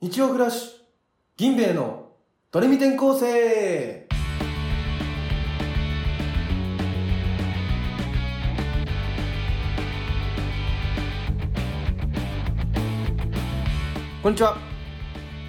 [0.00, 0.70] 日曜フラッシュ、
[1.36, 2.10] 銀兵衛の
[2.52, 4.06] ドレミ転校生
[14.22, 14.56] こんにちは。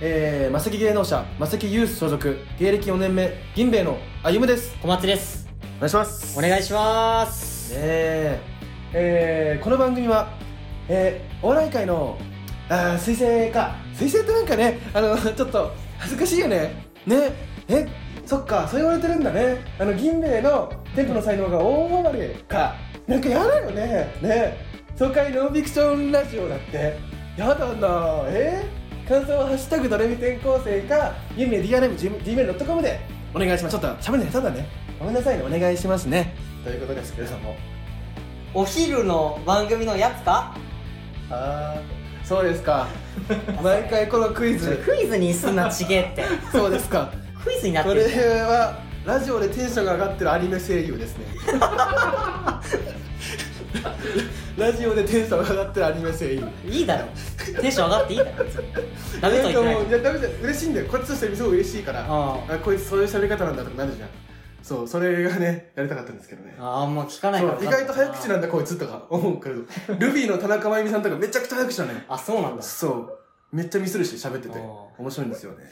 [0.01, 4.75] えー、マセキ芸能者、マセキユース所属、芸歴4年目、銀兵衛のあゆむです。
[4.81, 5.47] 小松です。
[5.77, 6.39] お願いします。
[6.39, 7.71] お願いします。
[7.75, 8.41] ねえ
[8.93, 10.29] えーこの番組は、
[10.88, 12.18] えーお笑い界の
[12.68, 13.13] あー彗
[13.45, 16.86] 星か彗星ってなんかねあの ちょっと恥ずかしいよね。
[17.05, 17.32] ね。
[17.68, 17.86] え
[18.25, 19.57] そっかそう言われてるんだね。
[19.78, 22.75] あの銀兵衛のテンポの才能が大暴れか。
[23.07, 24.07] なんかやだよね。
[24.21, 24.57] ね。
[24.96, 26.97] 爽快ノンフィクションラジオだって。
[27.37, 28.23] やだな。
[28.28, 28.64] え？
[29.06, 33.00] ー感想は「ハッシュタグドレミ転校生」か銀兵衛 DRM gmail.com で。
[33.34, 33.73] お願いします。
[33.73, 34.67] ちょっと喋るの下手だね。
[35.00, 35.44] ごめんなさいね。
[35.44, 36.36] お願いしますね。
[36.64, 37.56] ということですけれども。
[38.53, 40.56] お昼の番組のやつか？
[41.31, 41.98] ああ
[42.30, 42.88] そうですか。
[43.64, 44.80] 毎回このクイズ。
[44.86, 46.23] クイズにすんなちげえって。
[46.53, 47.12] そうですか。
[47.44, 48.14] クイズになっこれてる。
[48.14, 48.48] じゃん。
[48.48, 51.26] はラジオでテンションが上がってるアニメ声優ですね。
[54.59, 56.44] ラジオでテンションが上がってるアニメ声優。
[56.68, 57.08] いいだろ。
[57.59, 58.31] テンション上がっていいだろ。
[59.22, 59.88] ダメとは言ってない。
[59.88, 60.86] いやダメだよ嬉しいんだよ。
[60.88, 62.06] こっちとしてはすごい嬉しいから。
[62.08, 64.09] ああこいつそういう喋り方なんだとかなるじゃん
[64.70, 67.58] そうそれがねやりたかったんですけどねあーあんま聞かないから。
[67.58, 69.56] そう意外と早口なんだこいつとか思うけど
[69.98, 72.62] ルビーの田中真由美さんとかめちゃくちゃ早口だねあ、そうなんだ。
[72.62, 73.17] そう
[73.52, 75.64] めっちゃミスるし喋っててお面白いんですよね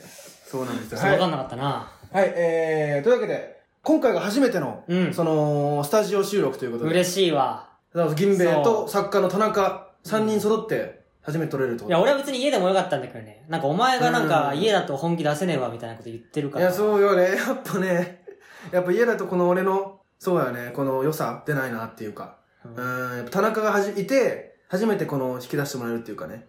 [0.47, 1.91] そうなんですよそうわかんなかったな。
[2.11, 6.89] はい、えー、というわけで、今回が初めての、うんその、スタジオ収録ということで。
[6.91, 7.69] 嬉しいわ。
[7.93, 11.89] だから銀兵衛そとう作家の田中、3人揃って、初めて撮れるってこと。
[11.89, 13.43] いや、俺は別に家でもよかったんだけどね。
[13.49, 16.65] なんかお前がなんかうん家だと本気出せねえわみたいなこと言ってるから。
[16.65, 17.23] いや、そうよね。
[17.35, 18.23] やっぱね、
[18.71, 22.37] やっぱ家だとこの俺の、そうやね、この良さ出ないなっていうか。
[22.65, 26.45] ううんん、やっぱ田中がはじいて、初めてこの引き出してもらえるっていうかね、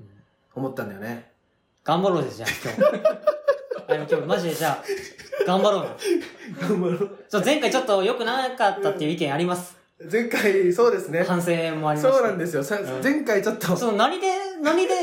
[0.55, 1.31] 思ったんだよね。
[1.85, 3.05] 頑張ろうぜ、じゃあ今日。
[3.91, 5.91] あ今日マジでじゃあ、頑張ろうよ。
[6.61, 7.11] 頑張ろう。
[7.29, 9.77] ちょ前回ちょっと良くなかったっていう意見あります？
[10.11, 11.25] 前回、そうですね。
[11.25, 12.13] 反省もありました。
[12.13, 12.63] そうなんですよ。
[13.03, 14.27] 前回ちょっと、その何で、
[14.63, 14.95] 何で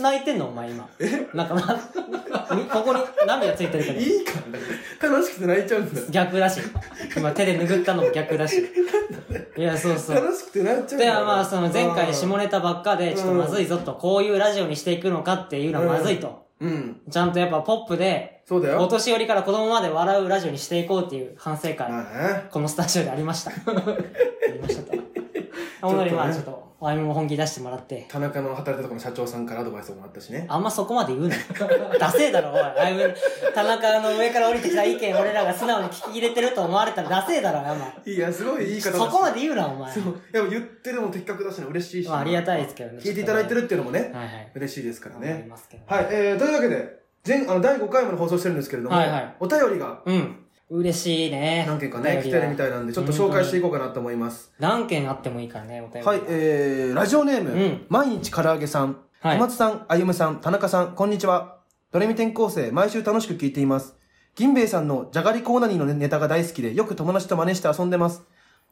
[0.00, 0.48] 泣いてんの？
[0.48, 0.88] お前今。
[1.34, 1.62] なんかな、
[2.70, 4.00] ここに涙ついてるけど。
[4.00, 4.40] いいか
[5.00, 6.00] ら、楽しくて泣いちゃうんだ。
[6.10, 6.60] 逆だし。
[7.16, 8.64] 今手で拭ったのも逆だし。
[9.56, 10.16] いや、そうそう。
[10.16, 11.24] 楽しくて泣いちゃうんで、だ。
[11.24, 16.46] まあ、その前回下ネタばっかで、ちょっとまずいぞと、こういうラジオにしていくのかっていうのはまずいと。
[16.60, 17.00] うん。
[17.10, 18.80] ちゃんとやっぱポップで、そうだよ。
[18.80, 21.90] お年寄りから子供まで笑うラジオにしていこうっていう反省会。
[22.50, 23.50] このスタジオでありました。
[23.52, 23.54] あ
[24.52, 25.21] りましたと。
[25.82, 28.06] 本当にまあちょっと、おあみも本気出してもらって。
[28.08, 30.46] 田中の働いたところの社長さんからアドバイスをもらったしね。
[30.48, 31.36] あんまそこまで言うな。
[31.98, 32.60] ダセえだろ、おい。
[32.60, 33.14] あいむ
[33.54, 38.14] 田中の上から降りてきた意見俺らが素直に聞き入れてると思われたらダセえだろ、お前。
[38.14, 39.92] いや、すごいいい方そこまで言うな、お前。
[39.92, 40.04] そう。
[40.32, 42.08] やっぱ言ってるのも的確だしね、嬉しいし。
[42.08, 44.52] まあありがたいですけどね聞いていただいてるっていうのもね、はいはい。
[44.54, 45.46] 嬉しいですから思いね。
[45.48, 45.82] ますけど。
[45.86, 50.38] はい、えー、というわけで、前、あの、第5回まで放送してるんですけれども、はいはいお便りがうん。
[50.72, 51.64] 嬉しいね。
[51.68, 54.50] 何件かね、来てるみたいなんで、ちょっと紹介していこうかなと思います。
[54.58, 56.08] 何件あってもいいからね、お便り。
[56.08, 61.58] はい、えー、ラジオネーム、うん毎日唐揚げさん、はい小松さん、あゆむさん、田中さん、こんにちは。
[61.92, 63.94] ドレミ転校生、毎週楽しく聞いています。
[64.34, 68.22] 銀兵衛さんのじゃがりコーナニーのネタが大好きで、よく友達と真似して遊んでます。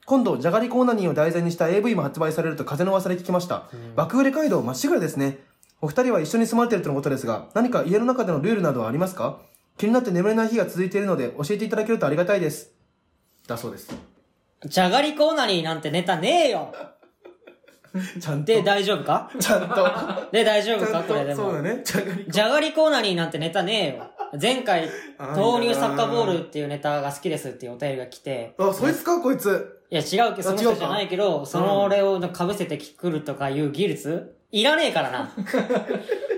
[0.06, 3.68] 今度、じゃがりコーナニーを題材にした AV も発売されると風の噂で聞きました。
[3.94, 5.38] 爆売れ街道まっしぐらですね。
[5.82, 9.38] お二人は一緒に住まれているとのことですが、何か家の中でのルールなどはありますか？
[9.80, 12.70] 気になって眠れない日が続いているので、教えていただけるとありがたいです。
[13.46, 13.90] だそうです。
[14.66, 16.70] じゃがりコーナリーなんてネタねえよ
[18.20, 18.52] ちゃんと。
[18.52, 19.30] で、大丈夫か？
[19.40, 19.88] ちゃんと。
[20.32, 21.02] で、大丈夫か？
[21.02, 21.36] これでと。
[21.36, 21.62] そうだも。
[21.62, 21.80] ね。
[21.82, 24.10] じゃがりじゃがりコーナリーなんてネタねえよ。
[24.38, 24.86] 前回、
[25.16, 29.80] あ豆乳サッカーボールっていうネタが好きですっていうお便りが来て、あ、そいつか、こいつ。
[29.90, 35.32] いや違うけど、その人じゃないけど、その俺を被せてくるとかいう技術いらねえからな。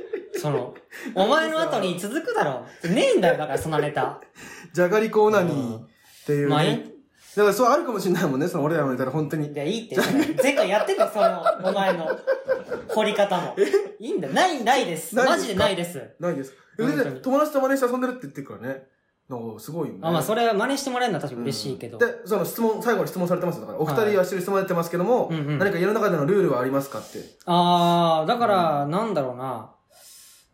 [0.43, 0.75] その、
[1.15, 2.67] お前の後に続くだろ。
[2.91, 4.21] ねえんだよ、だからそんなネタ。
[4.73, 5.83] じゃがりコーナニーっ
[6.27, 6.87] ていうまあいいね。
[7.37, 9.57] だからそうあるかもしれないもんね、その俺らのネタで本当にい。
[9.57, 9.97] や、いいって。
[10.43, 12.07] 前回やってた、その、お前の、
[12.89, 13.57] 掘り方も。
[13.99, 14.29] いいんだ。
[14.29, 15.15] ない、ないです。
[15.15, 15.37] ないですか？
[15.37, 16.11] マジでないです。
[16.19, 16.53] ないです。
[17.23, 18.83] 友達と真似して遊んでるって言ってるからね。
[19.29, 20.01] なんかすごいよね。
[20.03, 21.97] あ、まあ、それは真似してもらえるのは確かに嬉しいけど。
[21.97, 27.21] で、その質問、最後に質問されてますよだから、お二人はしてる質問やってますけども、何か家の中でのルールはありますかって。
[27.47, 29.71] あー、だから、なんだろうな。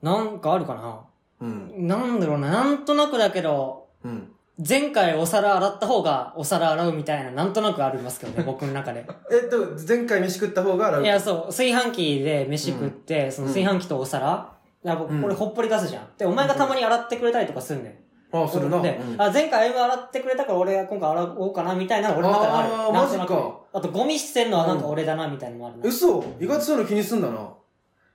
[0.02, 1.00] なんかあるかな？
[1.40, 1.86] うん。
[1.86, 2.50] なんだろうな。
[2.50, 4.32] なんとなくだけど、うん。
[4.68, 9.06] 前回お皿洗った方がお皿洗うみたいな、なんとなくありますけどね、 僕の中で。
[9.30, 9.56] えっと、
[9.86, 11.02] 前回飯食った方が洗う。
[11.04, 14.48] いや、そう、炊飯器で飯食って、その炊飯器とお皿、
[14.84, 16.08] いや、僕、うんこれほっぽり出すじゃん。
[16.18, 18.36] で、お前がたまに洗ってくれたりとかすんねん。
[18.36, 18.80] あ、するな。
[18.82, 22.74] で、うんあ、前回歩洗ってくれたから俺が今回洗おうかなみたいなの俺の中である。
[22.74, 25.82] あーなんとなくマジかあとゴミ捨てんのはなんか俺だなみたいなのもあるな。
[25.84, 27.48] 嘘意外とそういうの気にすんだな。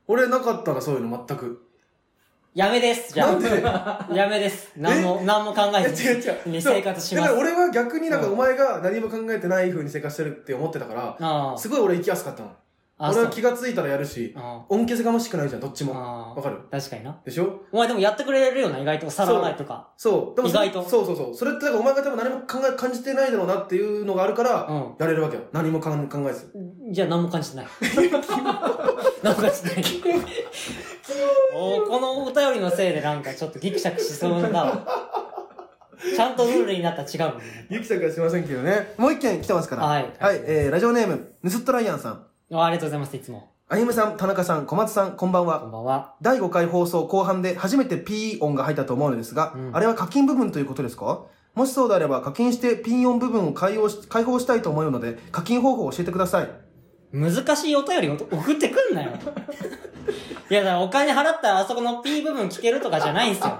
[0.07, 1.69] 俺なかったな、そういうの全く。
[2.55, 3.49] やめです、じゃなんで？
[3.65, 4.07] あ。
[4.13, 4.71] やめです。
[4.77, 6.19] 何も、何も考えず違う
[6.55, 7.27] 違生活します。
[7.27, 12.51] だから俺は逆になんかうんお前が何も考えてない風に生活してるって思ってたから、あすごい俺行きやすかったの。
[12.99, 13.09] あ。
[13.11, 15.95] 俺は気がついたらやるし、あ恩着せがましくないじゃん、どっちも。
[15.95, 16.59] あわかる？
[16.69, 17.19] 確かにな。
[17.25, 17.61] でしょ？
[17.71, 19.09] お前でもやってくれるよな、意外と。
[19.09, 19.89] 皿洗いとか。
[19.97, 20.35] そう。
[20.35, 20.83] でも意外と？
[20.87, 21.35] そうそうそう。
[21.35, 25.43] それってなんかお前が多分何も考え、感じてないだろうなっていうのがあるから、うんやれるわけよ。
[25.53, 26.53] 何も考え考えず。
[26.91, 27.65] じゃあ何も感じてない。
[29.23, 29.83] 何も感じてない。
[31.53, 34.85] おーこのお便りのせいでなんかちょっとギクシャクしそうだわ。
[36.15, 37.67] ちゃんとルールになったら違うもんね。
[37.69, 38.93] ゆきさんからしませんけどね。
[38.97, 39.85] もう一件来てますから。
[39.85, 42.25] はいはい、えー、ラジオネーム、ヌスットライアンさん。
[42.51, 43.49] あありがとうございます、いつも。
[43.69, 45.63] あゆむさん、田中さん、小松さん、こんばんこは。
[45.65, 46.15] んばんは。
[46.21, 51.21] 第5回放送後半で初めて P 音が入ったと思うのですが、うんあれは課金部分ということですか？
[51.55, 56.49] もしそうであれば課金して P 音部分を解放し解放したいと思うので、課金方法を教えてください。
[57.13, 59.11] 難しいお便りを送ってくんなよ。
[60.61, 63.59] いや、お金払ったらあそこの P 部分聞けるとかじゃないんすよ。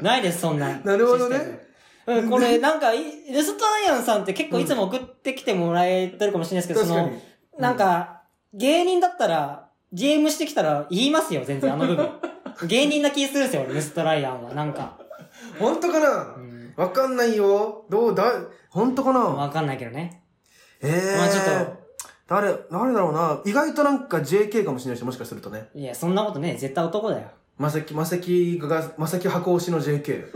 [0.00, 0.78] ないです、そんな。
[0.78, 1.68] なるほどね。
[2.06, 7.10] うん、これ、なんかい、レストライアンさんって結構いつも送ってきてもらえてるかもしれないですけど、その。
[7.58, 8.22] なんか、
[8.54, 12.08] 芸人だったら、GM してきたら言いますよ、全然、あの部分。
[12.66, 14.54] 芸人な気するんですよ、レストライアンは。
[14.54, 14.96] なんか。
[15.58, 16.34] 本当かな？
[16.36, 16.72] うん。
[16.74, 17.84] わかんないよ。
[17.90, 18.24] どうだ、
[18.70, 19.20] 本当かな？
[19.20, 20.22] わかんないけどね。
[20.80, 21.18] ええー。
[21.18, 21.79] まあちょっと。
[22.30, 23.40] 誰、誰だろうな。
[23.44, 25.68] 意外となんか JK かもしれないし、もしかするとね。
[25.74, 27.26] いや、そんなことね、絶対男だよ。
[27.58, 30.26] まさき、まさきが、まさき箱推しの JK。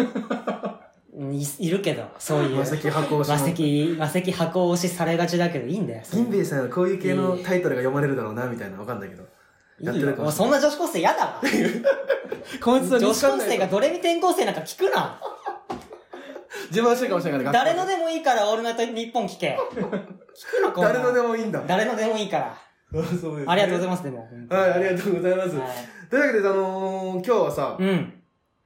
[1.15, 2.57] う んいいるけど、そういう。
[2.57, 3.37] まさき箱推しの。
[3.37, 6.03] 魔石、魔石箱押しされがちだけど、いいんだよ。
[6.13, 8.79] 銀兵衛さんはこういう系のタイトルが読まれるだろうな、みたいな。
[8.79, 9.23] わかんないけど。
[9.81, 10.17] やってるよ。
[10.17, 11.41] かもそんな女子高生嫌だわ。
[12.61, 15.21] こいつは女子高生がドレミ転校生なんか聞くな。
[16.75, 17.65] 自慢してるかもしれないから。
[17.65, 19.57] 誰のでもいいから、オールナイト日本聞け。
[19.71, 21.63] 聞くな、こんなん誰のでもいいんだ。
[21.67, 22.59] 誰のでもいいから。
[22.93, 24.29] そうそうです、ありがとうございまます、でも。
[24.49, 24.55] す。
[24.55, 25.57] はい、ありがとうございます。
[25.57, 25.69] はい
[26.11, 28.13] というわけで、あのー、今日はさ、うん。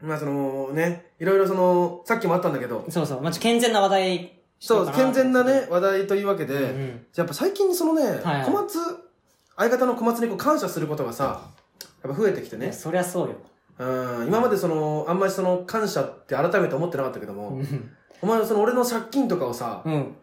[0.02, 3.22] まあそのね、いろいろその、さっきもあったんだけど、そうそう。
[3.22, 5.66] まあ、ちょ健全な話題そう、健全なね、。
[5.70, 8.78] 話題というわけで、うんうんやっぱ最近そのね、はい小松、
[9.56, 11.40] 相方の小松にこう感謝することがさ、
[12.04, 13.36] やっぱ増えてきてねそりゃそうよ。
[13.78, 17.90] うん、今までその、あんまりその感謝って改めて思ってなかったけども、うん。
[18.22, 20.16] お前のその俺の借金とかをさ、うん。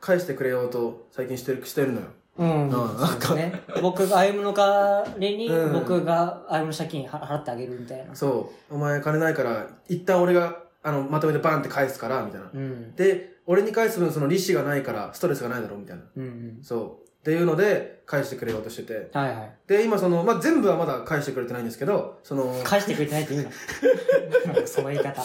[0.00, 2.06] 返してくれようと最近してる、してるのよ。
[2.38, 2.64] うん。
[2.64, 3.62] うんそうですね。
[3.80, 8.14] 僕が歩むの代わりに、うん僕が歩むの借金は払ってあげるみたいな。
[8.14, 12.50] そう、お前金ないから、一旦俺が、あの、まとめてバンって返すから、みたいな。
[12.52, 12.96] うん。
[12.96, 16.02] で、俺に返す分その利子がないから、ストレスがないだろ、みたいな。
[16.16, 16.58] うんうん。
[16.62, 17.01] そう。
[17.22, 19.10] っていうので、返してくれようとしてて。
[19.12, 19.52] はいはい。
[19.68, 24.52] で、今その、まあ、全部はまだ返してくれてないんですけど、その、返してくれてないって言うな。
[24.52, 25.22] なんかその言い方。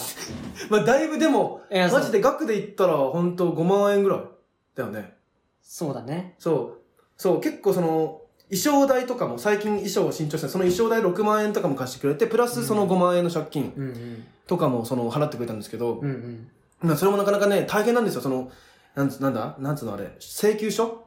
[0.70, 4.20] まあ、だいぶでも、マジで額で言ったら、本当5万円ぐらい。
[4.76, 5.16] だよね。
[5.64, 6.36] そうだね。
[6.38, 7.02] そう。
[7.18, 8.22] そう、結構その、
[8.52, 14.24] 衣装代とかも、最近衣装を新調して、その衣装代6万円とかも貸してくれて、プラスその5万円の借金。
[14.46, 16.48] とかも、その、払ってくれたんですけど、うんうん。
[16.80, 18.52] まあ、それもなかなかね、大変なんですよ、その、
[18.94, 19.56] なんつ、なんだ？
[19.60, 21.07] なんつうのあれ、請求書、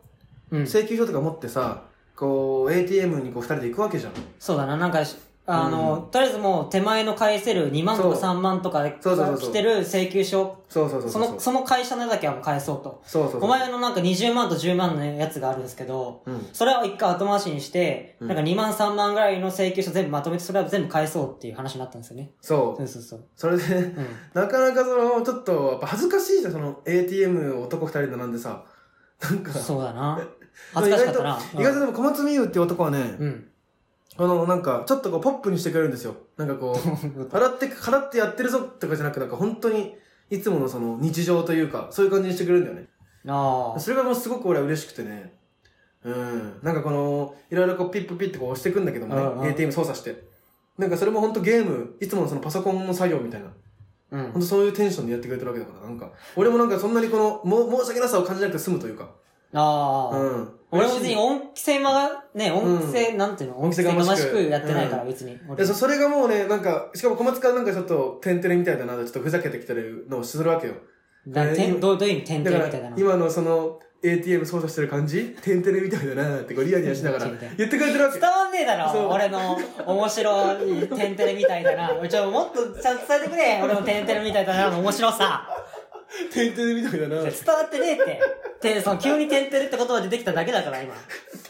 [0.50, 0.62] うん。
[0.62, 1.84] 請求書とか持ってさ、
[2.16, 4.12] こう、ATM にこう二人で行くわけじゃん。
[4.38, 5.16] そうだな、なんかし、
[5.52, 11.10] あの、とりあえずもう手前の返せる2万とかそう3万とかでそうそうそうそう来てる請求書、そうそうそう。
[11.10, 13.02] その、その会社のだけはもう返そうと。
[13.04, 13.44] そうそうそう。
[13.44, 16.48] お前のなんか20万と10万のやつがあるんですけど、うん。
[16.52, 22.32] それを一回後回しにして、うんなんか2万3万ぐらいの請求書全部まとめてそれは全部返そうっていう話になったんですよね。
[22.40, 23.18] そそうそうそう。
[23.18, 23.24] う。
[23.34, 24.06] それで、うん。
[24.34, 28.62] なかなかその、ちょっと、やっぱ恥ずかしいじゃん、その、ATM を男二人でなんでさ、
[29.20, 30.20] なんか、そうだな。
[30.74, 31.30] 恥ずかしかったな。
[31.30, 33.46] 意外と、意外とでも小松美優っていう男はね、うん。
[34.16, 36.14] あの、なんか、ちょっとこう、ポップにしてくれるんですよ。
[36.36, 36.76] なんかこう、
[37.32, 39.96] 払って、払ってやってるぞとかじゃなく、なんか本当に、
[40.30, 42.86] いつものその、日常というか、そういう感じにしてくれるんだよね。
[43.26, 43.80] ああ。
[43.80, 45.34] それがもうすごく俺は嬉しくてね。
[46.04, 46.58] うん。
[46.62, 50.22] なんかこの、いろいろこう、ピップピッてこう押していくんだけどもね、うんうん ATM 操作して。
[50.78, 53.48] なんかそれも本当ゲーム、いつものそのパソコンの作業みたいな。
[54.12, 54.40] うん本。
[54.40, 59.10] 当そういうテンションでやってくれてるわけだから、なんか、俺もなんかそんなにこの、も、申し訳なさを感じなくて済むというか。
[59.54, 60.16] ああ。
[60.16, 60.48] うん。
[60.72, 63.56] 俺も別に音声まが、ね、音声、なんていうの？
[63.58, 65.36] 音音声がましくやってないから、うん別に。
[65.56, 70.74] でそそれがもうね、なんか、しかも小松からなんかちょっと、テンテレみたいだな、ちょっとふざけてきてるのをするわけよ。
[71.26, 75.36] だね今てんどういう意味点だから々みたいだな。、今のその、ATM 操作してる感じ？
[75.42, 78.30] テンテレみたいだなってこうリヤリヤしながらテンテレ言ってくれてるわけ伝。
[78.30, 82.08] わんねえだろ俺の面白いテンテレみたいだな。
[82.08, 85.46] ちょ、もっとちゃんと伝えてくれ俺のテンテレみたいだなの面白さ。
[86.32, 87.22] テンテレみたいだな。
[87.22, 87.96] 伝わってねえっ
[88.60, 88.74] て。
[88.74, 90.94] で、その急にテンテレって言葉出てきただけだから、今。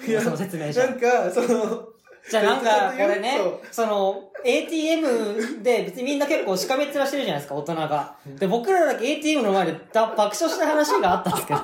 [0.06, 0.80] 今その説明書。
[0.80, 1.88] なんか、その、
[2.28, 3.38] じゃあなんか、これね
[3.70, 8.16] そ、の、ATM で別にみんな結構しかめっ面してるじゃないですか、大人が。
[8.38, 11.60] で、僕らだけ ATM の前で爆笑した話があったんですけど。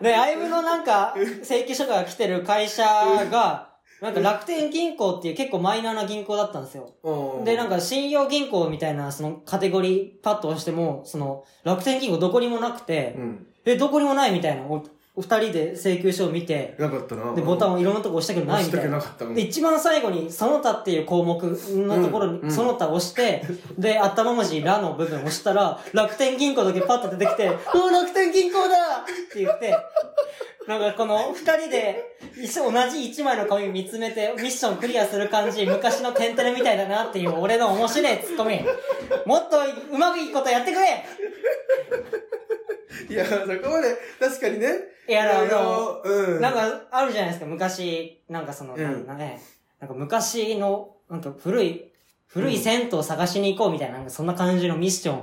[0.00, 2.84] で、アイブのなんか、請求書が来てる会社
[3.30, 6.92] が、なんか楽天銀行っていう結構マイナーな銀行だったんですよ。
[7.02, 13.46] うんで、なんか信用銀行みたいなそのカテゴリーパッと押しても、その楽天銀行どこにもなくてう、ん。
[13.64, 14.62] え、どこにもないみたいな、
[15.16, 17.32] おお二人で請求書を見て、なかったな。
[17.34, 19.14] で、ボタンををいろんなとこ押したけどないみたいな押したけな。
[19.14, 19.24] かった。
[19.26, 23.44] うんで、一番最後に、その他っていう項目のところに、その他を押して、
[23.78, 29.76] で、頭文字、らの部分を押したら、楽天銀行だけパッと出てきて、うわ、楽天銀行だって言って、
[30.66, 38.60] なんかこの二人で、一緒同じ一枚の紙見つめて、ミッションクリアする感じ、昔のテンテレみたいだなっていう俺の面白いツッコミ。
[39.26, 39.58] もっと
[39.92, 41.04] うまくいくことやってくれ
[43.08, 44.68] いや、そこまで、確かにね。
[45.08, 46.40] いや、あの、の、うん。
[46.40, 49.40] なんか、あるじゃないですか、昔、なんかその、うんなんかね、
[49.80, 51.90] なんか昔の、なんか古い、
[52.26, 55.14] 古い銭湯を探しに行こうみたいな、なんかそんな感じのミッショ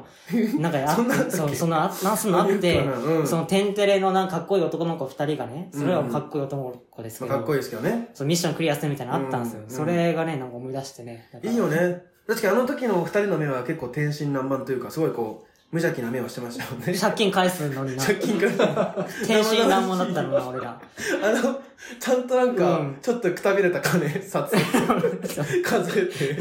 [0.58, 1.38] ン、 なんかやそんなあったっけ？
[1.38, 2.86] そう、そんな、あなんそんなあって
[3.26, 8.10] そのテンテレのなんかかっこいい男の子二人がね、それはかっこいい男の子ですけど、かっこいいですけどね。
[8.14, 9.62] そうミッションクリアするみたいなのあったんですよ。
[9.64, 11.28] うんそれがね、なんか思い出してね。
[11.44, 12.04] いいよね。
[12.28, 16.94] 確かにあの時の二人の目は結構天真爛漫というか、すごいこう、無邪気な目をしてましたよね。
[16.94, 18.06] 借金返すのにな。
[18.06, 19.08] 借金から。
[19.26, 20.82] 天真爛漫だったのな、俺ら。
[21.24, 21.62] あの、
[21.98, 24.52] ちゃんとなんうかん、ちょっとくたびれた金、札、
[25.64, 26.38] 数えて。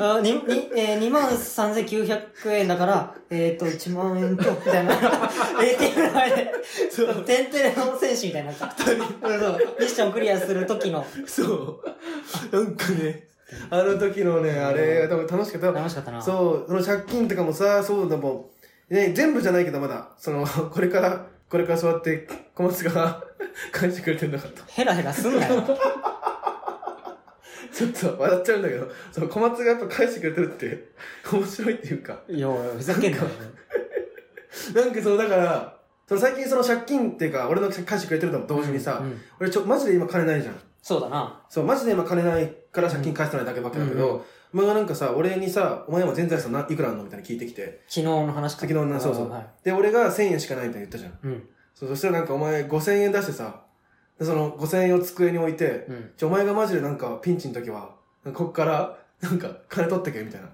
[0.00, 4.94] あに、に、えー、2万3900円だから、えっ、ー、と、1万円と、みたいな。
[5.62, 6.52] ATM の前で、
[7.26, 8.54] テンテレの選手みたいにな。
[8.54, 8.96] そう
[9.78, 11.06] ミッションクリアする時の。
[11.26, 12.56] そう。
[12.56, 13.28] なんかね、
[13.70, 15.72] あの時のね、あれ、多分楽しかった。
[15.72, 16.20] 楽しかったな。
[16.20, 18.50] そう、その借金とかもさ、そうだも
[18.90, 18.94] ん。
[18.94, 23.22] ね、全部じゃないけどまだ、その、 これから、これからそうやって、小松が
[23.72, 24.62] 返してくれてんのかと。
[24.66, 25.62] ヘラヘラすんなよ。
[27.72, 30.88] ちょっと笑っちゃうんだけど、その小松がやっぱ返してくれてるって、
[31.32, 32.18] 面白いっていうか。
[32.28, 33.24] いや、ふざけんなよ。
[34.74, 40.54] なんかそう、だから、その最近その借金っていうか、俺の返してくれてるのも同時にさ、うんうん俺ちょ、マジで今金ないじゃん。
[40.82, 41.42] そうだな。
[41.48, 44.22] そう、マジで今金ないから借金返してないだけばっかだけど、うん
[44.52, 48.62] お前がなんかさ、俺にさ、お前今全財産ないくらあんのみたいな聞いてきて、昨日の話か。
[48.62, 49.30] 昨日の、そうそう。
[49.30, 49.46] はい。
[49.62, 51.18] で、俺が1000円しかないみたいに言ったじゃん。
[51.22, 51.48] うん。
[51.74, 53.62] そう、そしたらなんかお前5000円出してさ、
[54.18, 56.10] でその5000円を机に置いて、うん。
[56.16, 57.94] ちょ、お前がマジでなんかピンチの時は、
[58.32, 60.48] こっから、なんか金取ってけみたいな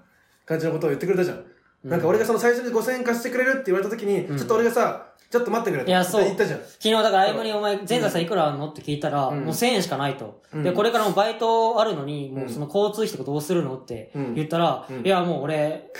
[0.45, 1.45] 感じのことを言ってくれたじゃん。
[1.85, 4.37] なんか俺がその最初に5000円貸してくれるって言われた時に、うん。
[4.37, 6.23] ちょっと俺がさ、ちょっと待ってくれっていやそう。
[6.23, 6.59] 言ったじゃん。
[6.59, 9.41] 昨日だから合間にお前、全財産いくらあんのって聞いたら、うん。
[9.41, 10.41] もう1000円しかないと。
[10.51, 10.63] うん。
[10.63, 14.33] で、これからもバイトあるのに、もうその交通費とかどうするのってうん。
[14.33, 15.05] 言ったら、うん。
[15.05, 15.91] いや、もう俺、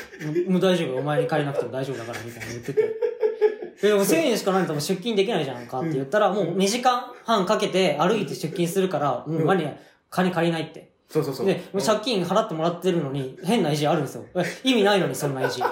[0.48, 2.96] もう大丈夫、お前に借りなくても大丈夫だから、みたいな言ってて。
[3.84, 9.78] え、でも1000円しかないともう出勤できないじゃんかって言ったら、もう2時間半かけて歩いて出勤するから、もうマジで
[10.10, 10.95] 金借りないって。
[11.10, 11.46] そうそうそう。
[11.46, 14.26] で、借金払ってもらってるのに、変な意地あるんですよ。
[14.36, 15.62] え意味ないのに、そんな意地。
[15.62, 15.70] もう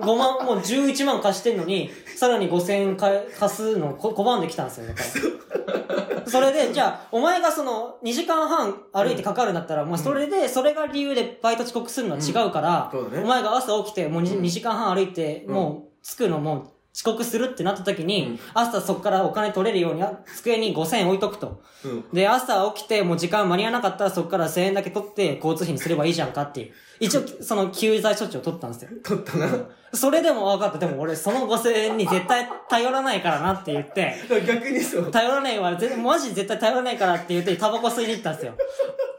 [0.00, 4.84] 5万、もう11万貸してんのに、さらに5000円か貸すのこ拒んできたんですよ。
[6.28, 16.62] それで、じゃあ、お前がその、2時間半歩いてかかるんだったら、まあ、それで、それが理由でバイト遅刻するのは違うから、うんねお前が朝起きて、もう 2, 2時間半歩いて、うんもう、着くのもう、
[16.98, 21.62] 遅刻するってなった時に、うん朝そこからお金取れるように、あ机に5000円置いとくと。
[21.84, 22.04] うん。
[22.12, 26.72] で、朝起きて、もう時間間に合わなかったらそこから1000円だけ取って交通費にすればいいじゃんかっていう。
[26.98, 28.90] 一応、 その救済処置を取ったんですよ。
[29.04, 29.48] 取ったな。
[29.94, 30.78] それでも分かった。
[30.78, 35.10] でも俺、その5000円に絶対頼らないからなって言って、ら 逆にそう。
[35.10, 38.54] 頼らないわ、ぜマジ絶対頼らないからって言って、タバコ吸いに行ったんですよ。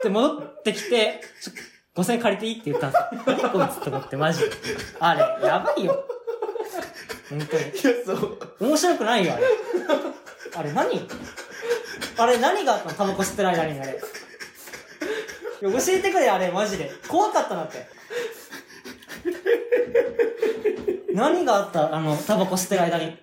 [0.04, 1.54] で、戻ってきて、ちょ
[2.02, 3.38] 5000円借りていいって言ったんですよ。
[3.42, 4.50] 何 こいつと思って、マジで。
[5.00, 6.04] あれ、やばいよ。
[7.30, 7.64] 本当に。
[7.64, 7.72] いや、
[8.06, 8.40] そう。
[8.60, 9.46] 面白くないよ、あれ。
[10.56, 11.08] あれ何？
[12.18, 12.96] あれ何があったの？
[12.96, 13.92] タバコ吸ってる間にあれ。
[15.62, 16.92] いや教えてくれ、あれ、マジで。
[17.08, 17.88] 怖かったなって。
[21.14, 21.96] 何があった？
[21.96, 23.18] あの、タバコ吸ってる間に。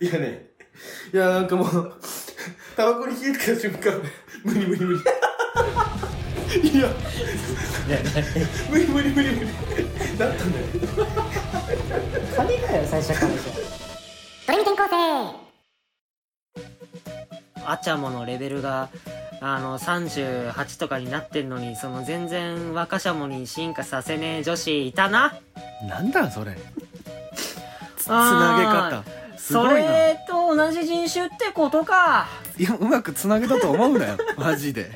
[0.00, 0.50] いやね。
[1.12, 1.94] いや、なんかもう、
[2.76, 4.00] タバコに火つけた瞬間、
[4.44, 5.00] 無理無理無理。
[6.68, 6.88] いや、
[8.70, 9.48] 無理無理無理無理。
[10.18, 10.64] だったんだよ。
[11.90, 13.40] 金だよ、最初からじゃ。
[14.46, 15.50] ドレミ転校生。
[17.66, 18.88] アチャモのレベルが、
[19.40, 25.34] あの、38とかになってんのに、その全然若シャモに進化させねえ女子いたな。
[25.88, 26.56] なんだそれ。
[27.98, 29.02] つなげ方。
[29.36, 29.90] すそごいな。
[29.90, 32.28] れと同じ人種ってことか。
[32.56, 34.18] いやうまくつなげたと思うなよ。
[34.38, 34.90] マジで。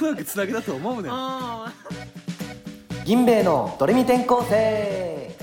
[0.00, 1.14] うまくつなげたと思うなよ。
[1.14, 1.72] あ
[3.04, 5.36] 銀兵衛のドレミ転校生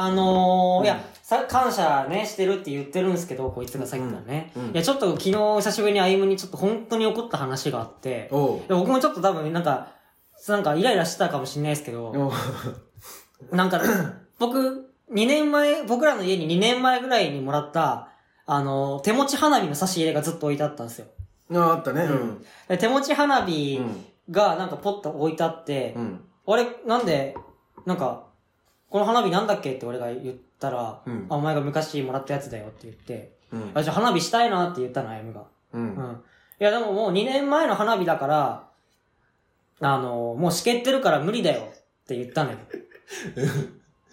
[0.00, 4.52] あのー、いや、さ、感謝ね、してるって言ってるんですけど、こいつがさっきからね。
[4.54, 9.88] うんうんいや、ちょっと昨日久しぶりに歩夢にちょっと本当に怒った話があって、僕もちょっと多分なんか、
[10.46, 12.32] なんかイライラしてたかもしれないですけど、
[13.50, 13.80] なんか、
[14.38, 18.10] 僕、2年前、僕らの家に2年前ぐらいにもらった、
[18.46, 21.06] あの、手持ち花火の差し入れがずっと置いてあったんですよ。
[21.54, 22.02] ああったね。
[22.02, 22.44] うん。
[22.68, 26.20] で手持ち花火うんがなんかポッと置いてあって、うん。
[26.46, 27.34] あれ、なんで、
[27.84, 28.27] なんか、
[28.90, 33.70] この花火なんだっけって俺が言ったら、うんあ、お前が昔もらったやつだよって言って、うん。
[33.74, 35.42] あ、じゃあ花火したいなって言ったの、あゆむが。
[35.72, 35.78] う。
[35.78, 36.22] うんん。
[36.60, 38.68] いや、でももう2年前の花火だから、
[39.80, 42.58] あの、もうしけってるから無理だよって言ったのよ。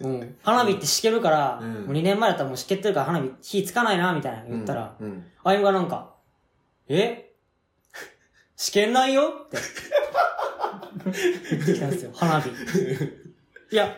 [0.00, 0.36] うん。
[0.42, 5.24] 花火ってしけるから、うんもう2年前だったらもうしけってるから花火火つかないな、みたいな言ったら、うん。
[5.42, 6.14] あゆむがなんか、
[6.88, 7.32] え？
[8.56, 9.56] しけんないよって。
[11.50, 12.50] 言ってきたんですよ、花火。
[12.50, 13.96] いや、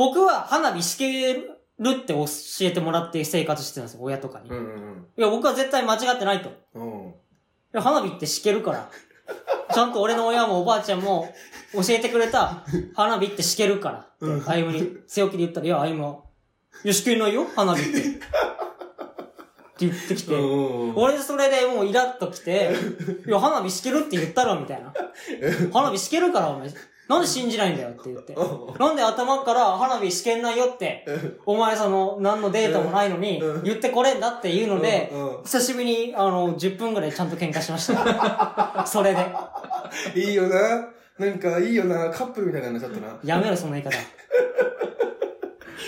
[0.00, 1.50] 僕は花火しける
[1.90, 2.24] って教
[2.62, 4.48] えてもらって生活してたんですよ、親とかに。
[4.48, 4.56] うん。
[4.56, 4.60] う
[5.18, 5.24] いん。
[5.24, 6.48] や、僕は絶対間違ってないと。
[6.48, 7.14] いうん。
[7.74, 8.88] や、花火ってしけるから。
[9.74, 11.28] ちゃんと俺の親もおばあちゃんも
[11.74, 12.64] 教えてくれた、
[12.96, 13.98] 花火ってしけるから。
[13.98, 16.16] って、あゆむに強気で言ったら、いや、あゆむは、
[16.82, 18.00] いや、しけないよ、花火って。
[18.00, 18.20] って
[19.80, 20.96] 言ってきて、うん。
[20.96, 22.72] 俺それでもうイラッときて、
[23.26, 24.94] いや、花火しけるって言ったろ、みたいな。
[25.74, 26.70] 花火しけるから、お前。
[27.10, 28.36] なんで信じないんだよって言って。
[28.78, 31.04] なんで頭から花火しけんないよって、
[31.44, 35.12] お前その、何のデータもないのにうん、言ってこれんだって言うので
[35.42, 38.84] 久しぶりに、あの、10分ぐらいちゃんと喧嘩しました。
[38.86, 39.26] それで。
[40.14, 40.88] いいよな。
[41.18, 42.10] なんかいいよな。
[42.10, 43.18] カップルみたいなのちょっとな。
[43.24, 43.90] やめろ、その言い方。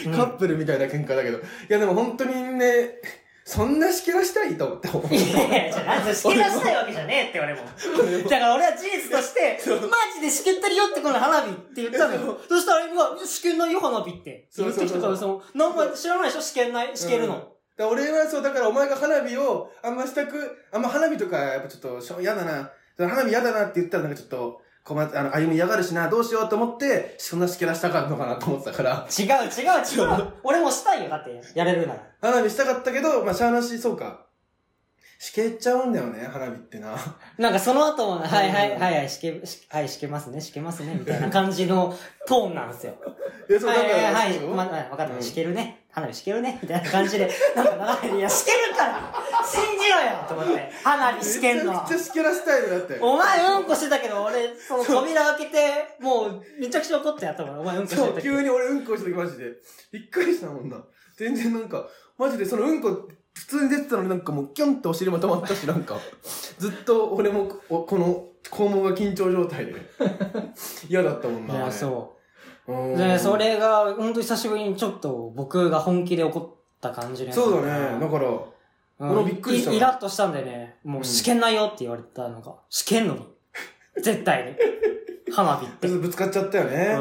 [0.07, 1.39] う んカップルみたいな喧嘩だけど。
[1.39, 2.99] いやでも本当にね、
[3.45, 5.15] そんなしけらしたいと思って思う。
[5.15, 7.63] いやいや、じゃあ、なんでしけらしたいわけじゃねえって、俺も。
[7.63, 12.39] だから俺は事実として、マジでしけってるよってこの花火って言ったのよ。
[12.49, 14.49] そしたら今が、しけんないよ、花火って。
[14.57, 17.53] 言ってきたから、その、何も知らないでしょしけんない、しけるの。
[17.79, 22.71] 俺はそう、だからお前が花火をあんましたく、あんま花火とかやっぱちょっとしょ嫌だな。
[22.97, 30.33] 花火嫌だなって言ったらなんかちょっと、こま、あの、歩み嫌がるしな、どうしようと思って、そんなしけらしたかったのかなと思ってたから、違う違う違う。
[30.43, 32.01] 俺もしたいよ、だって、やれるなら。
[32.21, 34.27] 花火したかったけど、まあ、しゃあなし、そうか。
[35.21, 36.97] しけっちゃうんだよね、花火ってな。
[37.39, 41.97] なんかその後も、はいはい、はいはい、しけ、しはい、しけますね、しけますね、みたいな感じの
[42.27, 42.95] トーンなんですよ。
[43.49, 45.82] いや、そう、はいだから、はいはい、そうまあ、分かった、うんしけるね。
[45.95, 49.13] 花火しけるね、みたいな感じで、 なんか流れで、いや、しけるから
[49.45, 52.99] 信じろよと思って、花火しけんのめちゃくちゃしけらしたいのだって。
[52.99, 58.23] お前うんこしてたけど、俺、その扉開けて、もう、めちゃくちゃ怒ってやったもん、お前うんこしてそう。
[58.23, 59.53] 急に俺うんこした時マジで。
[59.93, 60.79] びっくりしたもんな。
[61.19, 65.99] 全然なんか、マジでそのうんこ、普通に出てたのになんかもうキョンってお尻も止まったし、なんか、
[66.59, 69.75] ずっと俺もここの肛門が緊張状態で。
[70.89, 71.55] 嫌だったもんな。
[71.57, 71.97] いや、そうう。
[72.19, 72.22] ん
[72.67, 78.01] で、それが、ほんと久しぶりにちょっと僕が本気で怒った感じそうだね。
[78.01, 78.53] だから、うん
[79.01, 83.27] 俺びっくりしたイラッとしたんでね、もう試験ないよって言われたのが、試験のに。
[84.01, 84.47] 絶対
[85.27, 85.33] に。
[85.33, 85.89] 花火って。
[85.89, 86.97] ぶつかっちゃったよね。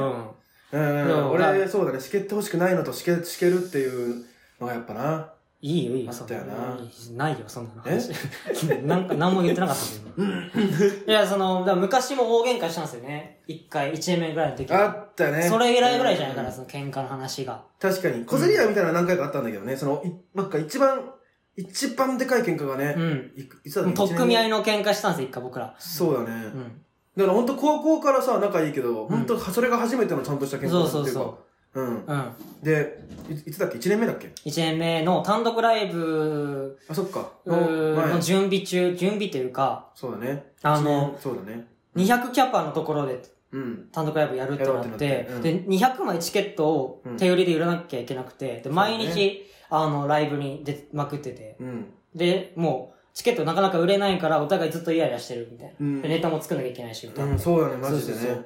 [0.71, 0.79] うん。
[0.79, 1.29] うん。
[1.31, 1.99] 俺、そうだね。
[1.99, 4.25] しけってほしくないのとしけ、しけるっていう
[4.59, 5.33] のがやっぱな。
[5.63, 8.09] いいよ、いいよ、あったよなそんなないよ、そんなの話。
[8.83, 11.11] なんか、何も言ってなかったけど。
[11.11, 13.41] いや、その、昔も大喧嘩したんですよね。
[13.45, 14.73] 一回、一年目ぐらいの時。
[14.73, 15.43] あったね。
[15.43, 17.63] それ以来ぐらいじゃないかな、うんその喧嘩の話が。
[17.79, 18.25] 確かに。
[18.25, 19.77] 小競り合いみたいなの何回かあったんだけどね。
[19.77, 21.11] その、いなんか一番、
[21.55, 23.31] 一番でかい喧嘩がね、うん。
[23.63, 23.93] いつだっけ？
[23.93, 24.59] 取っ組み合いの。
[24.59, 25.75] の喧嘩したんですよ、一回僕ら。
[25.77, 26.45] そうだね。
[26.45, 26.81] うん。
[27.15, 31.37] だから本当高校からさ、仲いいけど、本当それが初めてのちゃんとした喧嘩そうそうそっていうか。
[31.73, 32.05] うん。
[32.05, 32.33] うん。
[32.63, 34.31] で、いいつだっけ ?1 年目だっけ？
[34.43, 37.31] 一年目の単独ライブあ、そっか。
[37.45, 40.51] の準備中、準備というか、そうだね。
[40.61, 41.67] あのそうだね。
[41.95, 43.89] 200キャパのところでうん。
[43.91, 51.85] 単独ライブやるってなってで、200枚チケットを手売りで売らなきゃいけなくて、で、毎日、あの、ライブに出まくってて、うん。
[52.15, 55.73] で、もう、チケットなかなか売れないから、お互いずっとイライラしてるみたいな。
[55.79, 57.31] うんでネタも作んなきゃいけないし、みたいな。
[57.31, 58.45] うん、そうだね、マジでそうそうそうね。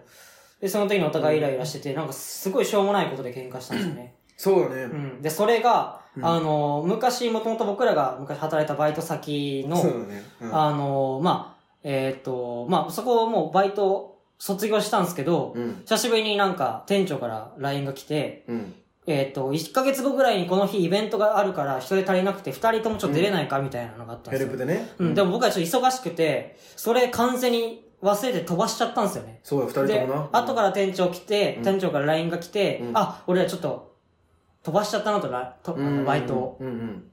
[0.65, 4.15] で、その時にお互いイライラしてて、なんかすごいしょうもないことで喧嘩したんですよね。
[4.36, 4.82] そうだね。
[4.86, 5.21] うん。
[5.21, 10.23] で、それが、うんあの、昔、もともと僕らが昔働いたバイト先の、そうだね。
[10.41, 15.82] うんあの、まあ、えっ、と、まあ、そこもうバイト卒業したんですけど、うん。
[15.86, 18.73] 久しぶりになんか店長から LINE が来て、うん。
[19.06, 24.47] えっ、と、1ヶ月後ぐらいにこの日イベントがあるから人手足りなくて2人ともちょっと出れないかみたいなのがあったんですよ。
[24.47, 24.89] ヘルプでね。
[24.97, 29.40] うん、でも僕はちょっと忙しくて、それ完全に忘れて飛ばしちゃったんですよね。
[29.44, 33.96] そうよ、二人でともな。、後から店長来て、うん店長から LINE が来て、うんあ、俺らちょっと
[34.64, 36.58] 飛ばしちゃったなと、ラとあうん、のバイトを。
[36.60, 37.04] うんうん。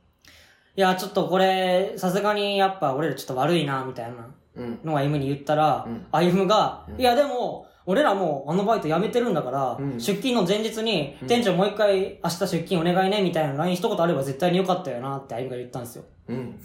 [0.75, 4.81] いや、ちょっとこれ、さすがにやっぱ俺らちょっと悪いな、みたいなうん。
[4.85, 16.05] のを歩夢に言ったら、うん歩夢が、うんいやでも、俺らもうあのバイト辞めてるんだから、うん出勤の前日に、うん店長もう一回明日出勤お願いね、みたいな LINE 一言あれば絶対によかったよなって歩夢が言ったんですよ。
[16.29, 16.61] うん。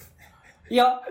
[0.69, 1.01] いや、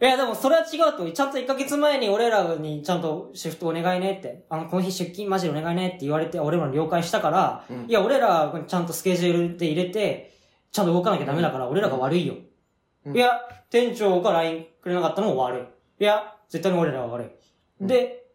[0.00, 7.86] いやでもそれは違うと、ちゃんと1ヶ月前に俺らにちゃんとシフトお願いねって、あの、この日出勤マジでお願いねって言われて、俺らも了解したから、うん。
[7.88, 10.34] いや、俺らちゃんとスケジュールで入れて、
[10.70, 12.34] ちゃんと動かなきゃダメだから、俺らが悪いよ。
[13.06, 13.16] うん。
[13.16, 13.40] いや、
[13.70, 16.02] 店長が LINE くれなかったのも悪い。
[16.02, 17.24] いや、絶対に俺らは悪
[17.80, 17.86] い。
[17.86, 18.25] で、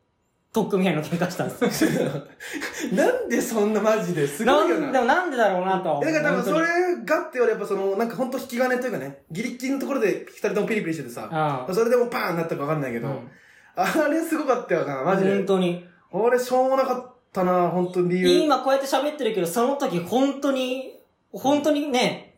[0.54, 2.12] 特訓みたいな喧嘩したんですよ。
[2.94, 4.88] なんでそんなマジですごいよな。
[4.88, 6.02] なんでもなんでだろうなと。
[6.04, 13.32] だから多分それ本がってよりやっぱその、なんかほんと引き金というかね、ギリッギリのところで二人ともピリピリしててさ、それでもパーンなったかわかんないけど、うん
[13.76, 15.46] あれすごかったよな、マジで本。
[15.46, 15.86] 当に。
[16.12, 18.44] 俺しょうもなかったな、本当に理由。
[18.44, 21.00] 今こうやって喋ってるけど、その時本当に、
[21.32, 22.36] 本当にね、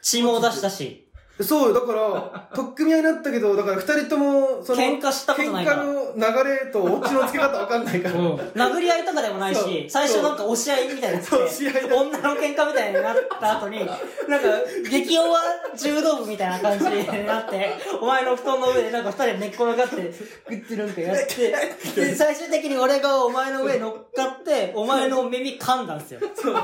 [0.00, 1.01] 血も出したし、
[1.44, 8.14] そうよ、だから、 取っ組み合いになったけど、だから二人とも、その、喧嘩したことないから喧嘩の流れとオチのつけ方わかんないから。
[8.14, 13.98] 殴り合いとかでもないそうし、最初なんか押し合いみたいになってそう試合だ女の喧嘩みたいになった後に、なんか、
[14.90, 15.28] 激弱
[15.76, 26.20] 柔道部みたいな感じになって、お前の布団の上でなんか二人で寝っ転がって、グッてなんかやって、で、最終的に俺がお前の上に乗っかって、お前の耳噛んだんですよ。
[26.34, 26.54] そう。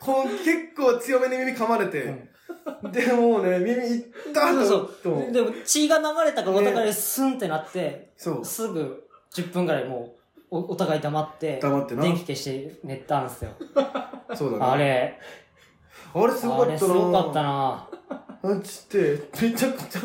[0.00, 2.29] こう結構強めに耳噛まれて、
[2.92, 5.32] で、もうね、耳いったそうそと思っう。
[5.32, 8.44] でも血が流れたからお互いスンってなって、そう。
[8.44, 10.14] すぐ10分ぐらいも
[10.50, 13.50] うおお互い黙って、黙ってな電気消して寝たんですよ。
[14.34, 14.64] そうだね。
[14.64, 15.18] あれ、
[16.14, 17.88] あれすごかあったなれすごかったな
[18.42, 20.00] あちって、めちゃくちゃ、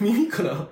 [0.00, 0.68] 耳から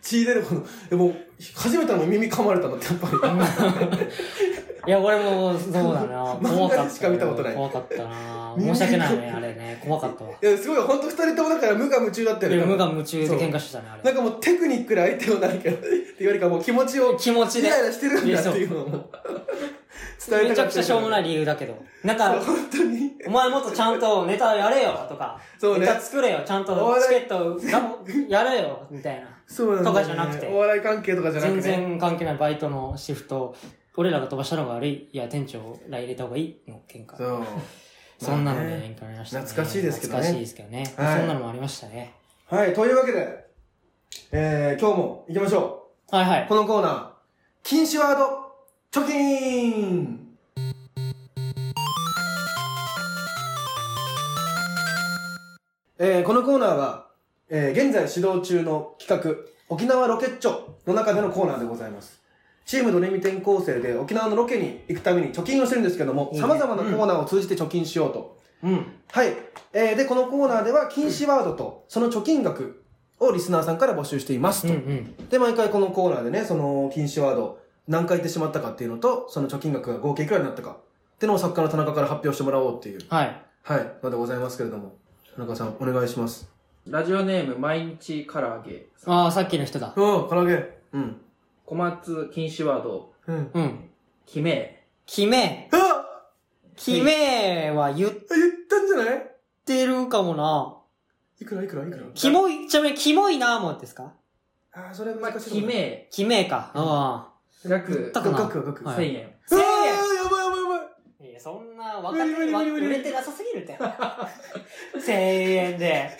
[0.00, 1.14] 血出るほど、でも、
[1.54, 3.16] 初めての耳噛まれたのってやっぱり。
[4.86, 6.34] いや、俺もそうだな。
[6.40, 6.90] 漫画で怖かったよ。
[6.90, 8.54] しか見たことない怖かったな。
[8.58, 9.80] 申し訳ないね、あれね。
[9.84, 10.30] 怖かったわ。
[10.30, 12.64] いや、すごいよ、ほんと二人ともだから無我夢中だったよね。
[12.64, 14.02] 無我夢中で喧嘩してたね、あれ。
[14.02, 17.68] なんかもうテクニックで相手を何か、っていうよりかもう気持ちを、気持ちで。
[17.68, 19.04] イライラしてるんだっていうのをもう
[20.28, 20.48] 伝え。
[20.48, 21.74] めちゃくちゃしょうもない理由だけど。
[22.04, 23.10] なんか、本当に。
[23.26, 29.28] お前もっとちゃんとネタやれよとか、そうねネタ作れよ、ちゃんとチケットがやれよ、みたいな。
[29.46, 31.60] そうなんだ、とかじゃなくてお笑い関係とかじゃなくて。
[31.60, 33.54] 全然関係ないバイトのシフト、
[34.00, 35.08] 俺らが飛ばしたのが悪い。
[35.12, 37.18] いや、店長ら入れた方がいいの喧嘩。
[37.18, 37.44] そう。
[38.18, 39.44] そんなので喧嘩ありましたね。
[39.44, 40.94] 懐かしいですけどね懐かしいですけどね。
[40.96, 42.14] はいそんなのもありましたね。
[42.46, 43.44] はい、というわけで、
[44.32, 46.44] えー、今日も行きましょはいはい。
[46.44, 46.46] う。
[46.48, 47.08] このコーナー、
[47.62, 50.34] 禁止ワード、貯金
[55.98, 57.08] えー、このコーナーは、
[57.50, 62.19] えー、現在始動中の企画、沖縄ロケッチョの中でのコーナーでございます。
[62.70, 68.38] チームドレミ転校生で沖縄のロケに行くために貯金をしてるんですけども、いいね様々なコーナーを通じて貯金しようと。
[68.62, 68.86] うん。
[69.10, 69.34] はい。
[69.72, 72.84] えー、で、このコーナーでは禁止ワードとその貯金額
[73.18, 74.68] をリスナーさんから募集していますと。
[74.68, 74.74] うん
[75.18, 75.28] うん。
[75.28, 83.42] で、毎回このコーナーでね、その禁止ワード何回言ってしまったかっていうのと、その貯金額が合計いくらになったかっていうのを作家の田中から発表してもらおうっていう、はい。
[83.64, 84.94] はい、のでございますけれども。
[85.34, 86.48] 田中さん、お願いします。
[86.86, 89.88] ラジオネーム毎日唐揚げああ、さっきの人だ。
[89.88, 90.78] うん、唐揚げ。
[90.92, 91.20] うん。
[91.70, 93.50] 小松禁止ワードうん。
[93.54, 93.90] うん。
[94.26, 95.68] 決め決め。
[95.72, 96.04] あ
[96.74, 98.20] 決めは言っ言っ
[98.68, 99.30] たんじゃない？
[99.64, 100.76] てるかもな。
[101.40, 102.06] いくらいくらいくら？
[102.12, 104.14] キモい、ちなみにキモいなもですか？
[104.72, 105.50] あー、それまあ難しい。
[105.52, 106.72] 決め決めか。
[106.74, 107.32] あ
[107.64, 108.20] 約な？
[108.20, 108.84] 額は額。
[108.84, 110.80] はい1000円うわ1000ー、やばいやばいやばい。
[111.20, 111.30] 円。
[111.30, 113.78] いや、そんな若手無理無理無理無理売れてなさすぎるって。
[114.98, 116.10] 1000円で。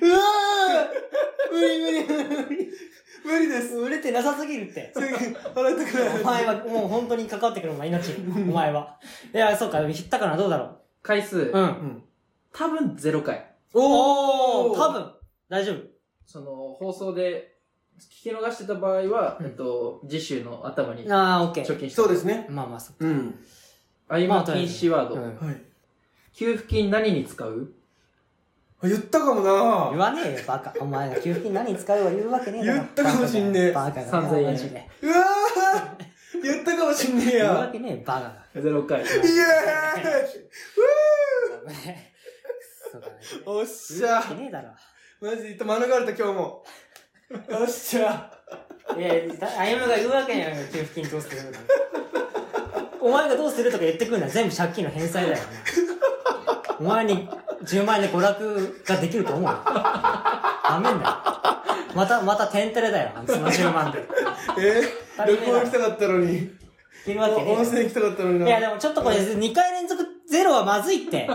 [0.00, 2.70] うわー無理無理無理
[3.24, 3.48] 無理。
[3.48, 3.76] です。
[3.76, 4.92] 売れてなさすぎるって。
[4.94, 5.06] 払
[5.82, 6.20] いたくない。
[6.20, 8.12] お前はもう本当に関わってくるのが命。
[8.28, 8.98] お前は。
[9.32, 11.42] いや、そうか、言ったかな、どうだろ回数、う。
[11.46, 11.52] う。
[11.52, 12.02] うんん。
[12.52, 14.92] 多分0回おー、ー多。
[14.92, 15.12] 分、
[15.48, 15.78] 大丈夫。
[16.26, 17.56] その放送で
[17.98, 21.64] 聞き逃してた場合は、えっと、次週の頭にあー、オッケー。
[21.64, 22.46] 貯金してそうですね。
[22.50, 23.04] まあまあ、そう。
[23.06, 23.34] うん。
[24.08, 25.62] 合間禁止ワード、うんはい。
[26.34, 27.72] 給付金何に使う？
[27.72, 27.83] あ
[28.88, 30.72] 言ったかも言なわねえよ、バカ。
[30.80, 32.78] お前が給付金何に使うは言うわけねえだろ。
[32.78, 34.22] 言ったかもしんねえバカが。
[34.22, 34.54] 3000円
[35.02, 37.70] うわー言ったかもしんねえ言うわや。
[37.72, 38.62] けねえ、バカが。
[38.62, 39.12] 0回イエーイ
[42.92, 43.12] そうだね。
[43.46, 44.68] おっしゃいけねえだろ。
[45.20, 46.64] マジで言った免れた今日も。
[47.50, 48.30] おっしゃ
[48.96, 49.10] いや、
[49.58, 51.38] あゆむが言うわけないよ、給付金どうする
[53.00, 55.38] お前がどうするとか言ってくるのは全部借金の返済だよ、
[56.78, 57.28] お前に
[57.64, 61.10] 10万円で娯楽ができると思うダメんだよ。
[61.94, 64.04] また、またテンテレだよ、その10万で。
[64.58, 64.82] え？
[65.16, 66.36] ー、旅行行きたかったのに。
[66.38, 66.50] い
[67.04, 68.46] けるわけねえ温泉行きたかったのにな。
[68.46, 71.28] いや、でもちょっとこれ2回連続ゼロはまずいって。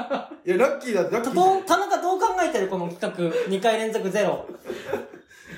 [0.46, 4.46] いや、ラッキーだ、ラッキーどう、田中どう考えてるこの企画？2回連続ゼロ。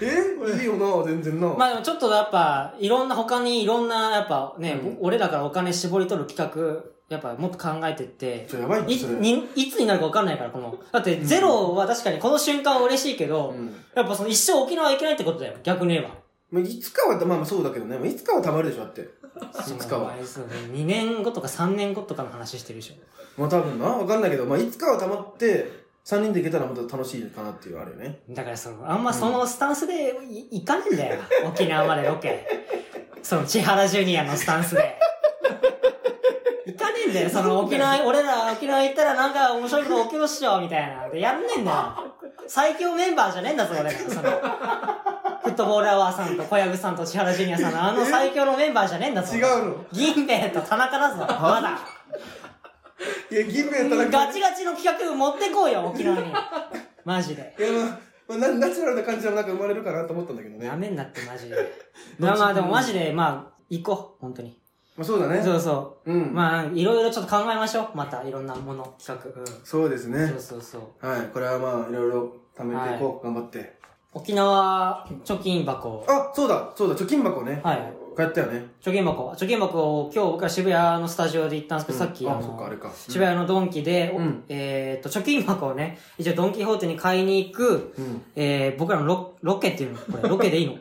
[0.02, 0.06] え？
[0.60, 1.48] いいよな、全然な。
[1.48, 9.04] まあでもちょっとやっぱ、いろんな他にいろんな、やっぱね、うん俺らからお金絞り取る企画、やっぱもっと考えてってやばいいいつ
[9.76, 10.80] になるか分かんないから、この。
[10.94, 16.16] だって、ゼロは確かにこの瞬間は嬉しいけど、うんやっぱその一生沖縄行けないってことだよ、逆に言えば。
[16.50, 17.98] まあ、いつかは、まあまあそうだけどね。
[17.98, 19.02] まあいつかはたまるでしょ、だって。
[19.02, 19.06] い
[19.78, 20.16] つかは。
[20.16, 22.94] 2年後とか3年後とかの話してるでしょ。
[23.38, 28.20] まあ多分な、わかんないけど、まあいつかはたまって、3人で行けたらもっと楽しいかなっていうあれよね。
[28.30, 31.22] だからその、あんまそのスタンスでい行かねえんだよ。
[31.46, 32.48] 沖縄までロケ。
[33.22, 35.01] その千原ジュニアのスタンスで。
[37.12, 37.30] んだよ。
[37.30, 41.08] その沖縄、 俺ら沖縄行ったらなんか面白いこと起きるっしょ、みたいな。
[41.10, 41.78] で、やんねえんだよ。
[42.48, 43.92] 最強メンバーじゃねえんだぞ、俺ら。
[43.92, 44.22] その、
[45.44, 49.36] フットボールアワーさんと小籔さんと千原ジュニアさんのあの最強のメンバーじゃねえんだぞ。
[49.36, 49.86] 違うの？
[49.92, 51.80] 銀兵衛と田中だぞ、まだ。
[53.32, 56.34] いや、銀兵衛となんガチガチの企画持ってこうよ、沖縄に。
[57.06, 57.56] マジで。
[57.58, 57.98] いや、まあ、
[58.28, 60.66] まあ、ナナチュラルな感じのなんか生まれるかなと思ったんだけどね。
[60.66, 61.56] やめんなって、マジで。
[62.20, 64.61] まあまあ、でもマジで、まあ、行こう、本当に。
[65.02, 65.42] まあ、そうだね。
[65.42, 66.12] そうそう。
[66.14, 66.34] うん。
[66.34, 67.98] まあ、いろいろちょっと考えましょう。
[67.98, 69.42] また、いろんなもの、企画。
[69.42, 69.48] うん。
[69.64, 70.40] そうですねそう。
[70.40, 71.08] そうそう。
[71.08, 71.22] はい。
[71.34, 73.26] これはまあ、いろいろ貯めていこう。
[73.26, 73.80] 頑張って。
[74.14, 76.06] 沖縄貯金箱。
[76.08, 77.62] あ、そうだ、そうだ、貯金箱ね。
[77.64, 77.78] はい。
[78.12, 78.68] こうやったよね。
[78.82, 79.32] 貯金箱。
[79.32, 82.92] 貯金箱を今日僕は渋谷のスタジオで行ったんですけど、うんさっき、あ、のそっか、あれか。
[82.94, 88.22] 渋谷のドンキで、おうんえっ、と、貯金箱をね、一応ドンキホーテに買いに行く、うん。
[88.36, 90.76] えー、僕らのロロケっていうの、これ、ロケでいいの？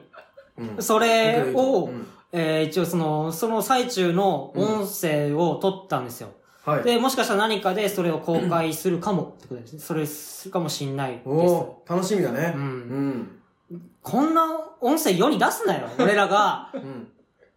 [0.59, 0.83] うん。
[0.83, 6.31] それを、うんえー、一応その、その最中の音声を撮ったんですよ。
[6.65, 6.85] はい。
[6.85, 9.81] で、もしかしたら何かでそれを公開するかもってことですね。
[9.81, 11.29] それするかもしんないです。
[11.29, 12.53] おー、楽しみだね。
[12.55, 13.77] うんうん。
[14.03, 14.45] こんな
[14.81, 15.89] 音声世に出すなよ。
[15.99, 17.09] 俺らが、うん。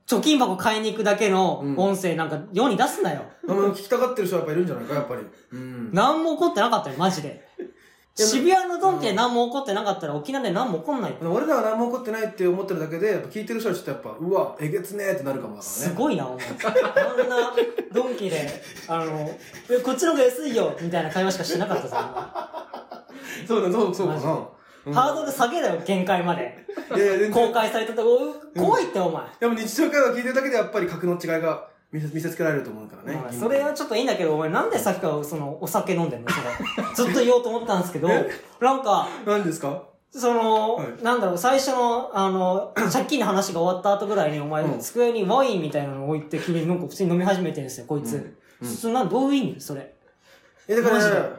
[0.05, 3.23] 貯金箱買いに行くだけのうん音声なんか世に出すなよ。
[3.47, 5.21] あの、聞きたがってる人はやっぱいるんじゃないか、やっぱり。
[5.51, 5.89] うん。
[5.93, 7.45] 何も起こってなかったよ、マジで。
[8.15, 11.17] 渋谷のドンキで何も起こってなかったら沖縄で何も起こんないよ。
[11.31, 15.89] 俺らは何も起こってないって思ってるだけで、やっぱ聞いてる人はちょっとやっぱ、うわ、えげつねーってなるかもだからね。
[15.89, 16.45] すごいな、お前。
[16.45, 17.53] あんな
[17.91, 18.47] ドンキで、
[18.87, 19.31] あの、
[19.67, 21.97] え、こっちの方が安いよ、みたいな会話しかしてなかったぞ。
[23.47, 24.19] そうだ、そう、そうかな。
[24.19, 26.67] でハードル下げだよ、限界まで。
[26.95, 27.31] いやいや。
[27.31, 29.23] 公開されたと、お怖いって、お前。
[29.39, 33.31] でも日常会話聞いてるだけでやっぱり格の違いが見せ見せつけられると思うからねまあ。
[33.31, 36.29] それはちょっといいんだけど、お前なんでさっきからその、お酒飲んでんの？
[36.29, 36.83] それ。
[36.95, 38.07] ずっと言おうと思ったんですけど、
[38.59, 39.83] なんか、何ですか？
[40.11, 48.13] その、はいなんだろう、最初の、あの、 借金の話が終わった後ぐらいに、お前、うん机にワインみたいなの置いて、急になんか普通に飲み始めてるんですよ、こいつ。
[48.15, 49.61] うんそんな、どういう意味？
[49.61, 49.93] それ。
[50.67, 51.29] え、だから、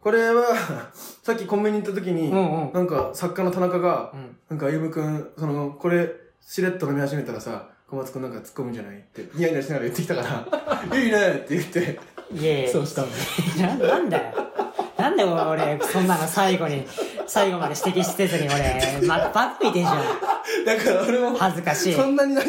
[0.00, 0.44] これは、
[1.22, 4.36] さっきコンビニ行った時に、うんうんなんか作家の田中が、うん。
[4.50, 8.96] なんか歩夢くん、その、これ、しれっと飲み始めたらさ、小松くんなんか突っ込むんじゃない？
[8.96, 10.22] って、ニヤニヤしながら言ってきたか
[10.90, 11.98] ら、 いいねって言って、
[12.32, 13.08] いやいやそうしたの。
[13.78, 14.24] な、なんだよ。
[14.98, 16.86] なんで俺、そんなの最後に、
[17.26, 19.98] 最後まで指摘してずに俺、ま、バック見てんじゃん。
[20.64, 21.94] だから俺も、恥ずかしい。
[21.94, 22.46] そんなにない、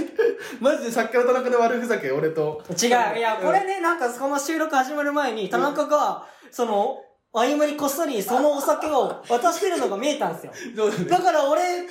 [0.62, 2.64] マジで作家の田中で悪ふざけ、俺と。
[2.82, 2.88] 違う。
[2.88, 6.98] いや、これね、なんかこの収録始まる前に、田中が、その、
[7.34, 10.54] 歩夢にこっそりそのお酒を渡してるのが見えたんですよ。
[11.10, 11.86] だから俺、え、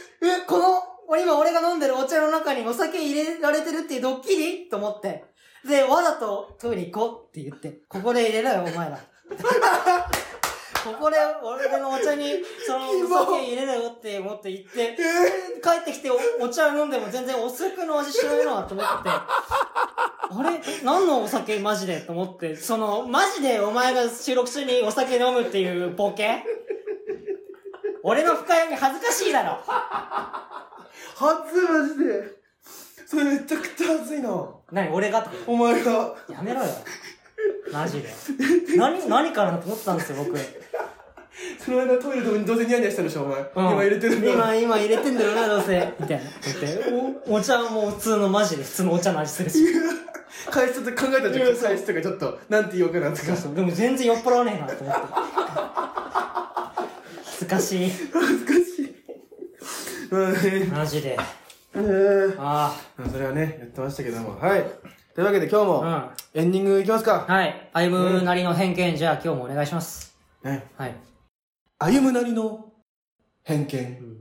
[0.47, 4.69] この、今俺が飲んでるお茶の中にお酒入れられてるっていうドッキリ？
[4.69, 5.25] と思って。
[5.67, 8.99] で、わざとトイレ行こうって言って、ここで入れろよ、お前ら。
[10.85, 14.95] ここで俺のお茶に、そのお酒入れろよって思って言って、
[15.63, 19.09] 帰ってきておお茶飲んでも全然お酒の味しないなと思って。
[19.09, 19.27] あ
[20.43, 20.61] れ？
[20.83, 22.01] 何のお酒マジで？
[22.03, 26.45] と思って、その、マジでお前が収録中にお酒飲むっていうボケ？
[28.03, 29.59] 俺の深読み恥ずかしいだろ。
[31.15, 32.45] 初マジで。
[33.07, 34.31] それめちゃくちゃ恥ずいな。
[34.73, 36.15] 何俺がってこお前が。
[36.27, 36.67] とやめろよ。
[37.73, 38.09] マジで。
[38.77, 40.37] 何、何からだと思ってたんですよ、僕。
[41.59, 43.41] その間トイレでもどうせニヤニヤしたでしょ、お前。
[43.41, 44.35] うん今入れてるんだろ。
[44.35, 45.95] 今、今入れてんだろうな、どうせ。
[46.01, 46.25] みたいな。
[46.45, 46.85] 言って、
[47.29, 49.67] お、お茶はもう普通のマジで普通のお茶の味するし。
[50.51, 53.37] 返しと考えたじゃん、返しとかちょっと、なんて言おうかなとか。
[53.37, 55.01] そうでも全然酔っ払わねえなと思って。
[57.25, 57.91] 恥ずかしい。
[58.13, 58.64] 恥ずかしい。
[60.73, 61.19] マジで。
[61.77, 64.39] えーあまあそれはね、やってましたけども。
[64.39, 64.63] はい。
[65.15, 65.65] というわけで今日あ。
[65.67, 66.11] も、うん。
[66.41, 67.25] エンディングいきますか。
[67.29, 67.71] はい。
[67.73, 70.17] 歩むなりの偏見、じゃあ今日もお願いします。
[70.45, 70.67] ね。
[70.77, 70.95] はい。
[71.79, 72.73] 歩むなりの
[73.43, 73.81] 偏見。
[73.81, 74.15] うん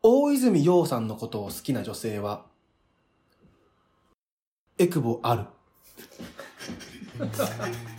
[0.00, 2.46] 大泉洋さんのことを好きな女性は、
[4.78, 5.44] エクボある。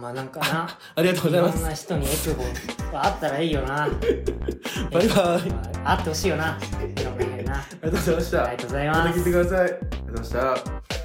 [0.00, 0.68] うん、まあなんかな。
[0.96, 1.58] ありがとうございます。
[1.58, 3.88] ろんな人にエクボはあったらいいよな。
[4.90, 5.50] バイバイ。
[5.50, 6.58] まああってほしいよな。
[6.96, 7.54] いろんな人にな。
[7.56, 8.44] ありがとうございました。
[8.44, 9.60] ありがとうございますまた聞いてください。
[9.60, 10.99] ありがとうございました。